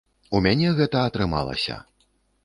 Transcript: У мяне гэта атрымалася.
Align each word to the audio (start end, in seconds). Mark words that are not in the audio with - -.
У 0.37 0.39
мяне 0.45 0.71
гэта 0.79 1.03
атрымалася. 1.09 1.77